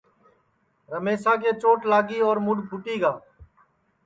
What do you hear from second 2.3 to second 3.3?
مُڈؔ پُھٹی گا